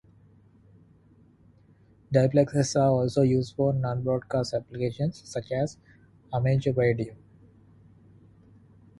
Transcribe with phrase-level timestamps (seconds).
[2.11, 5.77] Diplexers are also used for non-broadcast applications such as
[6.33, 7.13] amateur radio.